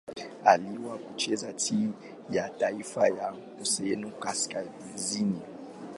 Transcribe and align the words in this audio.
Aliwahi 0.45 1.03
kucheza 1.03 1.53
timu 1.53 1.93
ya 2.29 2.49
taifa 2.49 3.07
ya 3.07 3.33
Masedonia 3.59 4.11
Kaskazini. 4.11 5.41